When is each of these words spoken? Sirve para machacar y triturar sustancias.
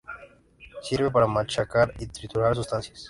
Sirve 0.81 1.11
para 1.11 1.27
machacar 1.27 1.93
y 1.99 2.07
triturar 2.07 2.55
sustancias. 2.55 2.99